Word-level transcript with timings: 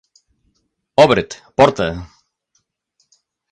Obre't, 1.03 1.35
porta! 1.55 1.87